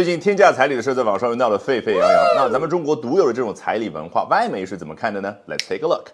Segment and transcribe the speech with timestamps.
[0.00, 2.24] 最近天价彩礼的事在网上又闹得沸沸扬扬。
[2.34, 6.06] 那咱们中国独有的这种彩礼文化，外媒是怎么看的呢？Let's take a look.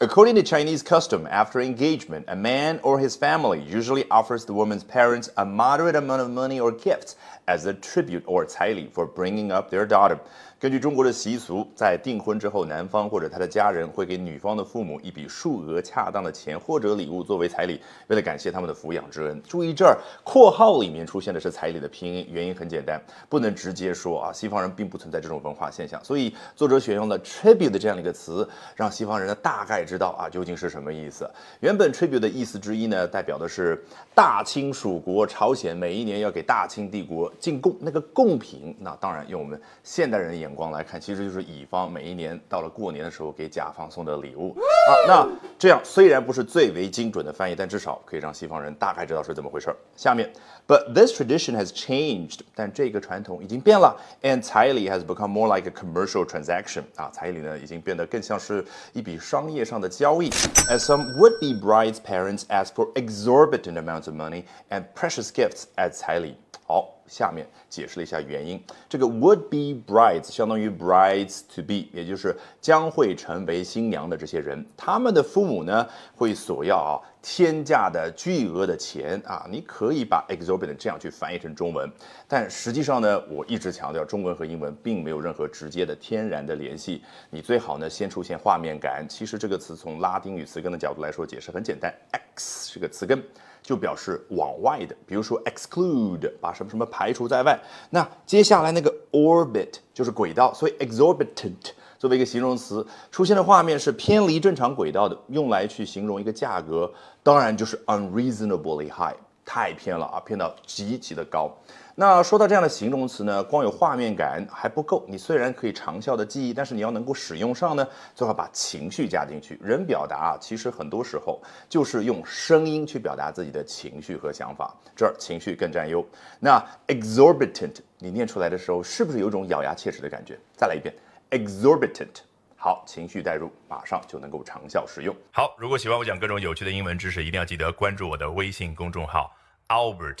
[0.00, 4.82] According to Chinese custom, after engagement, a man or his family usually offers the woman's
[4.82, 7.14] parents a moderate amount of money or gifts
[7.46, 10.18] as a tribute or 彩礼 for bringing up their daughter.
[10.58, 19.42] 根据中国的习俗，在订婚之后，男方或者他的家人会给女方的父母一笔数额恰当的钱或者礼物作为彩礼，为了感谢他们的抚养之恩。
[19.46, 22.98] 注意这儿，括号里面出现的是彩礼的拼音，原因很简单，
[23.28, 31.30] 不能直接说啊，西方人并不存在这种文化现象，所以作者选用了 tribute 这样的一个词，让西方人呢大概知道啊究竟是什么意思。
[31.60, 33.84] 原本 tribute 的意思之一呢，代表的是
[34.14, 40.54] 大清属国朝鲜每一年要给大清帝国进贡那个贡品，那当然用我们现代人的眼。
[40.54, 44.90] 光来看，其实就是乙方每一年到了过年的时候给甲方送的礼物啊。
[45.08, 49.74] 那这样虽然不是最为精准的翻译，但至少可以让西方人大概知道是怎么回事。
[49.96, 50.32] 下面
[50.68, 54.00] ，But this tradition has changed，但这个传统已经变了。
[54.22, 60.29] And 彩礼 has become more like a commercial transaction，啊，彩礼呢已经变得更像是一笔商业上 的交易。
[60.69, 66.35] As some would-be brides' parents ask for exorbitant amounts of money and precious gifts as 彩礼。
[66.66, 66.90] 好。
[67.06, 68.58] 下面解释了一下原因。
[68.88, 79.46] 这个 would be brides 相当于 brides to be，也就是将会成为新娘的这些人，他们的父母呢会索要啊天价的巨额的钱啊。
[79.50, 81.86] 你可以把 exorbitant 这样去翻译成中文，
[82.26, 87.02] 但实际上呢，我一直强调中文和英文并没有任何直接的天然的联系。
[87.28, 89.06] 你最好呢先出现画面感。
[89.06, 91.94] 其实这个词从拉丁语词根的角度来说解释很简单
[92.34, 93.22] ，x 是个词根。
[93.64, 97.58] 就表示往外的，比如说 exclude，把什么什么排除在外。
[97.88, 111.50] 那接下来那个 orbit 就是轨道，所以 exorbitant 作为一个形容词出现的画面是偏离正常轨道的，用来去形容一个价格，当然就是 unreasonably high，太偏了啊，偏到极其的高。
[111.96, 115.04] 那说到这样的形容词呢，光有画面感还不够。
[115.06, 119.56] 你虽然可以长效的记忆，但是你要能够使用上呢，最好把情绪加进去。
[119.62, 126.04] 人表达啊，其实很多时候就是用声音去表达自己的情绪和想法，这儿情绪更占优。
[126.40, 130.36] 那 exorbitant，你念出来的时候是不是有种咬牙切齿的感觉？
[130.56, 130.92] 再来一遍
[131.30, 132.24] ，exorbitant。
[132.64, 135.14] 好，情绪带入，马上就能够长效使用。
[135.30, 139.36] 好，如果喜欢我讲各种有趣的英文知识，一定要记得关注我的微信公众号
[139.68, 140.20] Albert。